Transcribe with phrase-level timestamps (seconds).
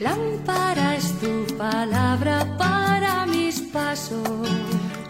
[0.00, 4.48] Lámpara es tu palabra para mis pasos,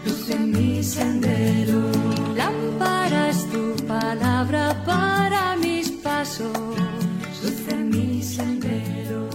[0.05, 1.79] luz en mi sendero.
[2.35, 6.51] Lámpara es tu palabra para mis pasos,
[7.41, 9.29] luz en mi sendero.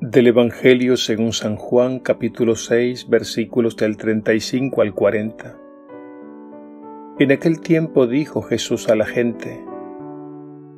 [0.00, 5.67] Del Evangelio según San Juan capítulo 6 versículos del 35 al 40.
[7.20, 9.60] En aquel tiempo dijo Jesús a la gente,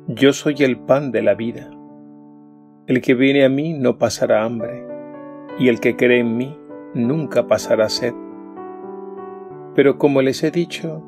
[0.07, 1.69] Yo soy el pan de la vida.
[2.87, 4.83] El que viene a mí no pasará hambre,
[5.59, 6.57] y el que cree en mí
[6.95, 8.15] nunca pasará sed.
[9.75, 11.03] Pero como les he dicho,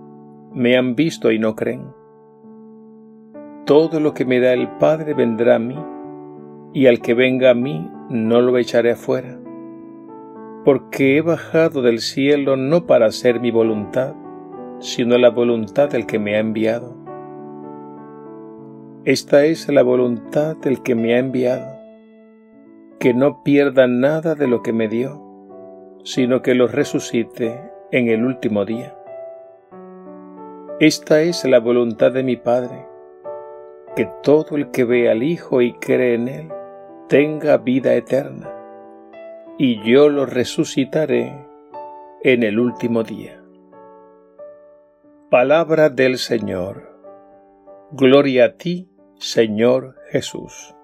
[0.53, 1.87] me han visto y no creen.
[3.65, 5.79] Todo lo que me da el Padre vendrá a mí,
[6.73, 9.39] y al que venga a mí no lo echaré afuera,
[10.63, 14.13] porque he bajado del cielo no para hacer mi voluntad,
[14.83, 16.93] sino la voluntad del que me ha enviado.
[19.05, 21.79] Esta es la voluntad del que me ha enviado,
[22.99, 25.21] que no pierda nada de lo que me dio,
[26.03, 27.61] sino que lo resucite
[27.91, 28.93] en el último día.
[30.81, 32.85] Esta es la voluntad de mi Padre,
[33.95, 36.49] que todo el que ve al Hijo y cree en Él
[37.07, 38.53] tenga vida eterna,
[39.57, 41.47] y yo lo resucitaré
[42.21, 43.42] en el último día.
[45.33, 46.95] Palabra del Señor.
[47.91, 50.75] Gloria a ti, Señor Jesús.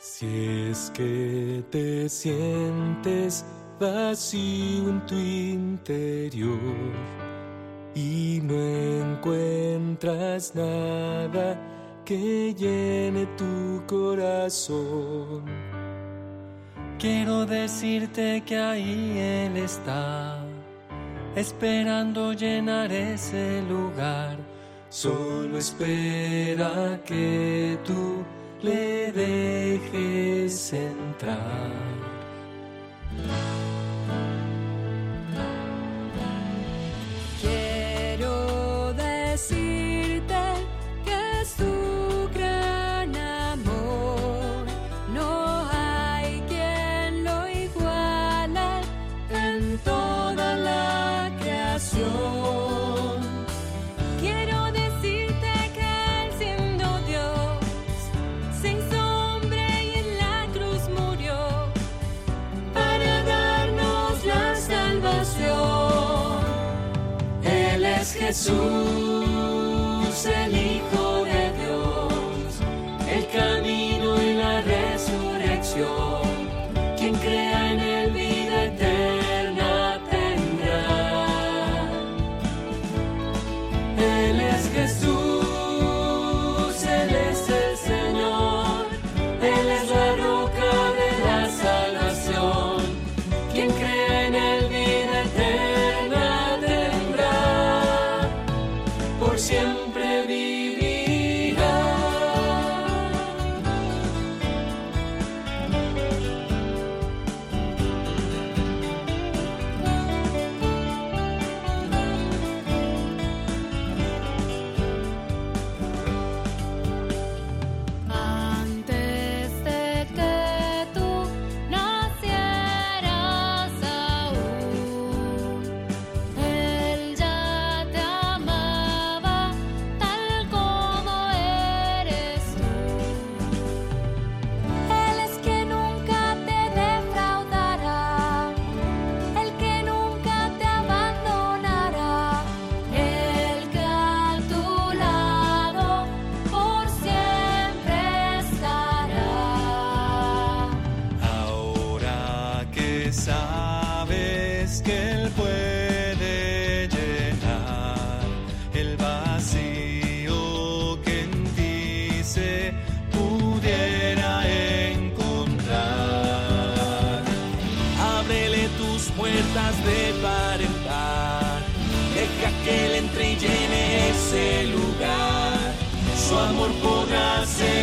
[0.00, 3.46] Si es que te sientes
[3.78, 6.58] vacío en tu interior
[7.94, 8.56] y no
[9.14, 11.71] encuentras nada,
[12.12, 15.44] que llene tu corazón.
[16.98, 20.44] Quiero decirte que ahí Él está,
[21.34, 24.36] esperando llenar ese lugar.
[24.90, 28.22] Solo espera que tú
[28.62, 32.11] le dejes entrar.
[68.32, 69.01] Jesús,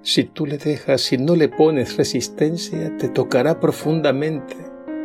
[0.03, 4.57] Si tú le dejas, si no le pones resistencia, te tocará profundamente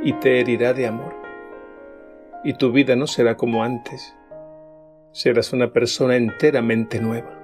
[0.04, 1.16] y te herirá de amor.
[2.44, 4.16] Y tu vida no será como antes.
[5.12, 7.40] Serás una persona enteramente nueva.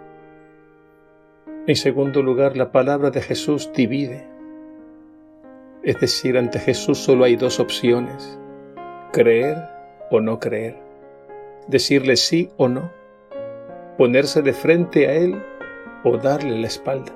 [1.68, 4.28] En segundo lugar, la palabra de Jesús divide.
[5.84, 8.40] Es decir, ante Jesús solo hay dos opciones,
[9.12, 9.58] creer
[10.12, 10.90] o no creer
[11.70, 12.92] decirle sí o no,
[13.98, 15.42] ponerse de frente a Él
[16.04, 17.14] o darle la espalda.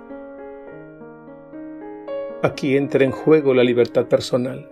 [2.43, 4.69] Aquí entra en juego la libertad personal.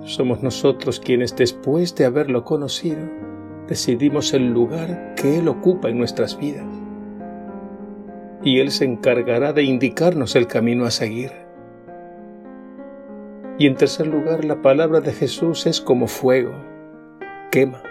[0.00, 3.06] Somos nosotros quienes después de haberlo conocido,
[3.68, 6.64] decidimos el lugar que Él ocupa en nuestras vidas.
[8.42, 11.32] Y Él se encargará de indicarnos el camino a seguir.
[13.58, 16.54] Y en tercer lugar, la palabra de Jesús es como fuego,
[17.50, 17.82] quema.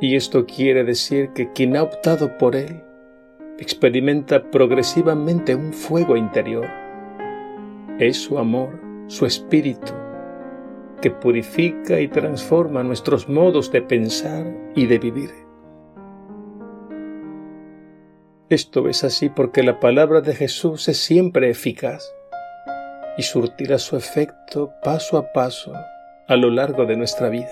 [0.00, 2.82] Y esto quiere decir que quien ha optado por él
[3.58, 6.66] experimenta progresivamente un fuego interior.
[7.98, 9.92] Es su amor, su espíritu,
[11.00, 15.30] que purifica y transforma nuestros modos de pensar y de vivir.
[18.48, 22.12] Esto es así porque la palabra de Jesús es siempre eficaz
[23.16, 25.72] y surtirá su efecto paso a paso
[26.28, 27.50] a lo largo de nuestra vida.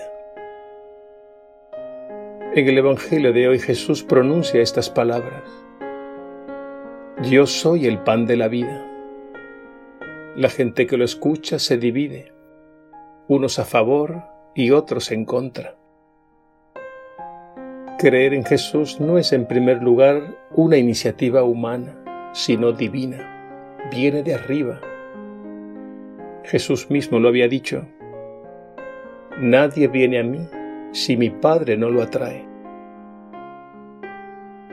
[2.53, 5.41] En el Evangelio de hoy Jesús pronuncia estas palabras.
[7.29, 8.83] Yo soy el pan de la vida.
[10.35, 12.33] La gente que lo escucha se divide,
[13.27, 14.23] unos a favor
[14.55, 15.75] y otros en contra.
[17.99, 23.77] Creer en Jesús no es en primer lugar una iniciativa humana, sino divina.
[23.91, 24.81] Viene de arriba.
[26.43, 27.85] Jesús mismo lo había dicho.
[29.37, 30.39] Nadie viene a mí
[30.91, 32.50] si mi Padre no lo atrae.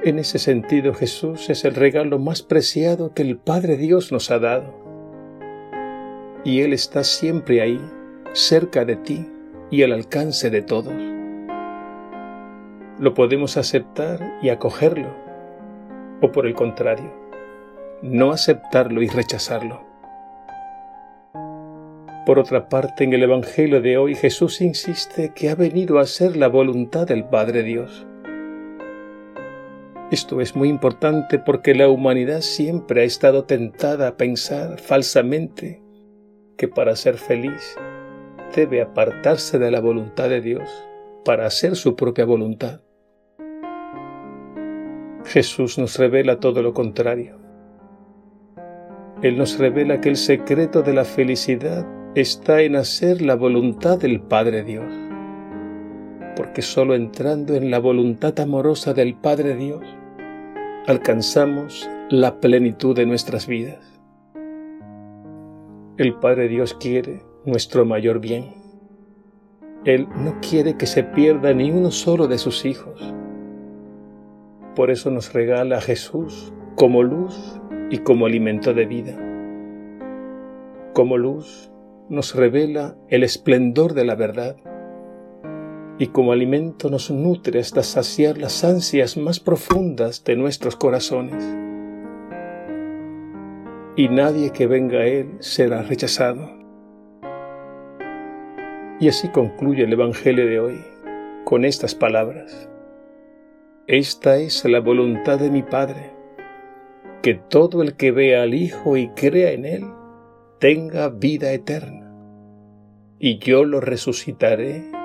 [0.05, 4.39] En ese sentido Jesús es el regalo más preciado que el Padre Dios nos ha
[4.39, 4.73] dado.
[6.45, 7.81] Y Él está siempre ahí,
[8.33, 9.29] cerca de ti
[9.73, 10.95] y al alcance de todos.
[13.01, 15.09] Lo podemos aceptar y acogerlo,
[16.21, 17.13] o por el contrario,
[18.01, 19.85] no aceptarlo y rechazarlo.
[22.25, 26.37] Por otra parte, en el Evangelio de hoy Jesús insiste que ha venido a ser
[26.37, 28.08] la voluntad del Padre Dios.
[30.11, 35.83] Esto es muy importante porque la humanidad siempre ha estado tentada a pensar falsamente
[36.57, 37.77] que para ser feliz
[38.57, 40.67] debe apartarse de la voluntad de Dios
[41.27, 42.81] para hacer su propia voluntad.
[45.27, 47.39] Jesús nos revela todo lo contrario.
[49.21, 54.23] Él nos revela que el secreto de la felicidad está en hacer la voluntad del
[54.23, 55.08] Padre Dios.
[56.39, 59.83] Porque solo entrando en la voluntad amorosa del Padre Dios,
[60.87, 64.01] alcanzamos la plenitud de nuestras vidas.
[65.97, 68.55] El Padre Dios quiere nuestro mayor bien.
[69.85, 73.13] Él no quiere que se pierda ni uno solo de sus hijos.
[74.77, 79.19] Por eso nos regala a Jesús como luz y como alimento de vida.
[80.95, 81.73] Como luz
[82.09, 84.57] nos revela el esplendor de la verdad
[85.99, 91.45] y como alimento nos nutre hasta saciar las ansias más profundas de nuestros corazones.
[93.97, 96.57] Y nadie que venga a Él será rechazado.
[99.01, 100.85] Y así concluye el Evangelio de hoy
[101.45, 102.69] con estas palabras.
[103.89, 106.13] Esta es la voluntad de mi Padre,
[107.23, 109.85] que todo el que vea al Hijo y crea en Él
[110.61, 112.13] tenga vida eterna,
[113.19, 114.98] y yo lo resucitaré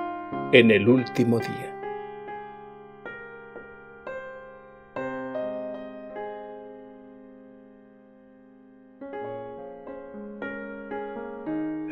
[0.54, 1.70] en el último día.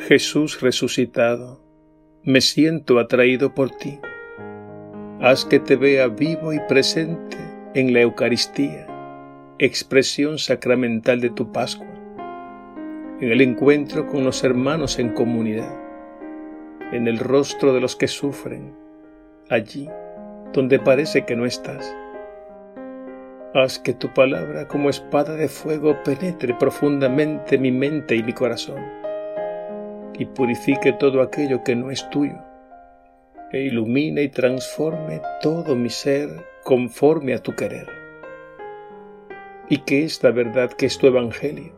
[0.07, 1.59] Jesús resucitado,
[2.23, 3.99] me siento atraído por ti.
[5.19, 7.37] Haz que te vea vivo y presente
[7.73, 8.85] en la Eucaristía,
[9.57, 11.91] expresión sacramental de tu Pascua
[13.21, 15.71] en el encuentro con los hermanos en comunidad,
[16.91, 18.75] en el rostro de los que sufren,
[19.49, 19.89] allí
[20.53, 21.95] donde parece que no estás.
[23.53, 29.01] Haz que tu palabra como espada de fuego penetre profundamente mi mente y mi corazón
[30.17, 32.37] y purifique todo aquello que no es tuyo
[33.51, 36.29] e ilumine y transforme todo mi ser
[36.63, 37.87] conforme a tu querer.
[39.67, 41.73] Y que esta verdad que es tu Evangelio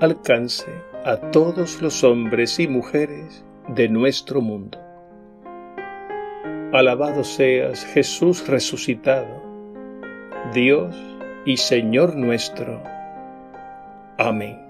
[0.00, 0.70] alcance
[1.04, 4.78] a todos los hombres y mujeres de nuestro mundo.
[6.72, 9.42] Alabado seas Jesús resucitado,
[10.52, 10.96] Dios
[11.44, 12.82] y Señor nuestro.
[14.18, 14.65] Amén.